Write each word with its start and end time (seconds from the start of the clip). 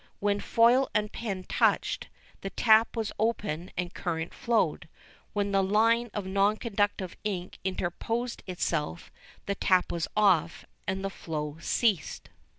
When 0.19 0.39
foil 0.39 0.89
and 0.95 1.11
pen 1.11 1.43
touched, 1.43 2.09
the 2.41 2.49
tap 2.49 2.97
was 2.97 3.11
open 3.19 3.69
and 3.77 3.93
current 3.93 4.33
flowed. 4.33 4.89
When 5.33 5.51
the 5.51 5.61
line 5.61 6.09
of 6.15 6.25
non 6.25 6.57
conductive 6.57 7.15
ink 7.23 7.59
interposed 7.63 8.41
itself, 8.47 9.11
the 9.45 9.53
tap 9.53 9.91
was 9.91 10.07
off 10.17 10.65
and 10.87 11.05
the 11.05 11.11
flow 11.11 11.57
ceased. 11.61 12.31